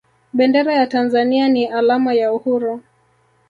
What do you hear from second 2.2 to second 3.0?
uhuru